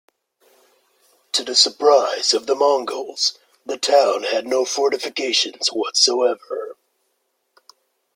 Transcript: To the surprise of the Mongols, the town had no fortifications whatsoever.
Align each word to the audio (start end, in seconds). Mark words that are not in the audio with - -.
To 1.33 1.43
the 1.43 1.53
surprise 1.53 2.33
of 2.33 2.47
the 2.47 2.55
Mongols, 2.55 3.37
the 3.67 3.77
town 3.77 4.23
had 4.23 4.47
no 4.47 4.65
fortifications 4.65 5.67
whatsoever. 5.67 6.75